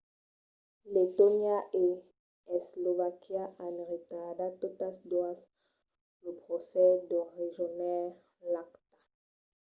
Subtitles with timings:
[0.93, 1.85] letònia e
[2.57, 5.37] eslovaquia an retardat totas doas
[6.23, 8.09] lo procès per rejónher
[8.51, 8.95] l'acta